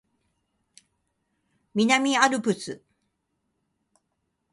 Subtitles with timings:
[1.75, 2.81] 南アルプス